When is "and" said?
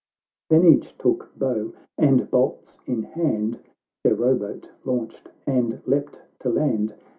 1.95-2.27, 5.45-5.79